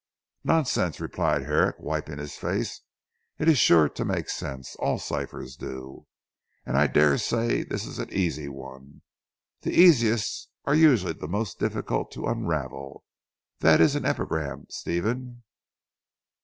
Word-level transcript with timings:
"Nonsense," 0.43 0.99
replied 0.99 1.43
Herrick 1.43 1.75
wiping 1.77 2.17
his 2.17 2.33
face, 2.35 2.81
"it 3.37 3.47
is 3.47 3.59
sure 3.59 3.87
to 3.87 4.03
make 4.03 4.29
sense. 4.29 4.75
All 4.77 4.97
ciphers 4.97 5.55
do. 5.55 6.07
And 6.65 6.75
I 6.75 6.87
daresay 6.87 7.61
this 7.63 7.85
is 7.85 7.99
an 7.99 8.11
easy 8.11 8.49
one. 8.49 9.03
The 9.61 9.79
easiest 9.79 10.49
are 10.65 10.73
usually 10.73 11.13
the 11.13 11.27
most 11.27 11.59
difficult 11.59 12.09
to 12.13 12.25
unravel. 12.25 13.03
That 13.59 13.79
is 13.79 13.93
an 13.95 14.05
epigram 14.05 14.65
Stephen." 14.71 15.43